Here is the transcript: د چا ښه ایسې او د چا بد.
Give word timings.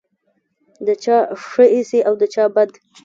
د 0.85 0.87
چا 1.03 1.17
ښه 1.47 1.63
ایسې 1.75 1.99
او 2.07 2.13
د 2.21 2.23
چا 2.33 2.45
بد. 2.55 2.69